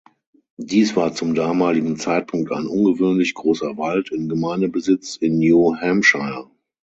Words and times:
Dies 0.57 0.95
war 0.95 1.13
zum 1.13 1.35
damaligen 1.35 1.95
Zeitpunkt 1.95 2.51
ein 2.51 2.65
ungewöhnlich 2.65 3.35
großer 3.35 3.77
Wald 3.77 4.11
in 4.11 4.29
Gemeindebesitz 4.29 5.15
in 5.17 5.37
New 5.37 5.75
Hampshire. 5.75 6.49